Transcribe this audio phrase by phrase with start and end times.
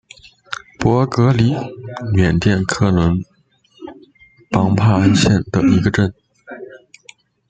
[0.79, 1.53] 博嘎里
[2.11, 3.23] 缅甸克伦
[4.49, 6.11] 邦帕安县的一个镇。